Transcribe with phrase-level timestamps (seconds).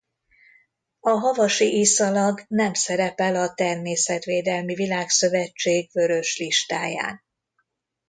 [0.99, 7.23] A havasi iszalag nem szerepel a Természetvédelmi Világszövetség Vörös listáján.